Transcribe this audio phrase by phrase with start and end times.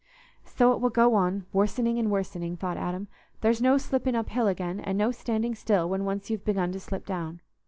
[0.45, 3.07] "So it will go on, worsening and worsening," thought Adam;
[3.41, 6.79] "there's no slipping uphill again, and no standing still when once you 've begun to
[6.79, 7.39] slip down."